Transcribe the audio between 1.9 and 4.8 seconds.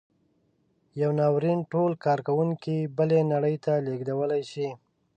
کارکوونکي بلې نړۍ ته لېږدولی شي.